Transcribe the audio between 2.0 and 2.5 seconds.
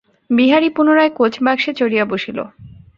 বসিল।